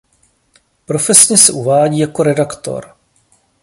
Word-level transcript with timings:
Profesně 0.85 1.37
se 1.37 1.51
uvádí 1.51 1.99
jako 1.99 2.23
redaktor. 2.23 2.93